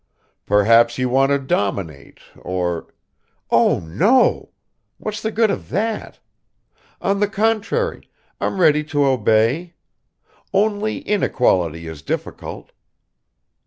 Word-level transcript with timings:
"Perhaps 0.47 0.97
you 0.97 1.09
want 1.09 1.29
to 1.29 1.37
dominate, 1.37 2.21
or..." 2.35 2.91
"Oh, 3.51 3.79
no! 3.79 4.49
What's 4.97 5.21
the 5.21 5.29
good 5.31 5.51
of 5.51 5.69
that? 5.69 6.17
On 6.99 7.19
the 7.19 7.27
contrary, 7.27 8.09
I'm 8.39 8.59
ready 8.59 8.83
to 8.85 9.05
obey; 9.05 9.75
only 10.55 11.01
inequality 11.01 11.85
is 11.87 12.01
difficult. 12.01 12.71